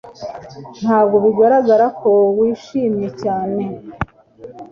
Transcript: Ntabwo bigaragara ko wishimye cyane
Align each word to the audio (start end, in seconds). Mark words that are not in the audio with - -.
Ntabwo 0.81 1.15
bigaragara 1.25 1.85
ko 1.99 2.09
wishimye 2.37 3.09
cyane 3.21 3.63